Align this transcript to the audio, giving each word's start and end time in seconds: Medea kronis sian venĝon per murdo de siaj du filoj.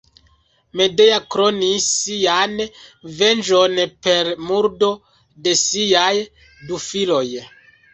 Medea 0.79 1.19
kronis 1.35 1.91
sian 2.05 2.57
venĝon 3.21 3.85
per 4.09 4.33
murdo 4.49 4.93
de 5.49 5.59
siaj 5.67 6.13
du 6.69 6.87
filoj. 6.93 7.27